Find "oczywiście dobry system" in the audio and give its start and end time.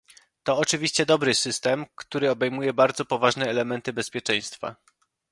0.57-1.85